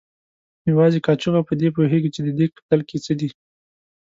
یوازې 0.71 0.99
کاچوغه 1.05 1.41
په 1.47 1.53
دې 1.59 1.69
پوهېږي 1.75 2.09
چې 2.15 2.21
د 2.23 2.29
دیګ 2.37 2.51
په 2.55 2.61
تل 2.69 2.81
کې 2.89 2.97
څه 3.05 3.13
دي. 3.19 3.29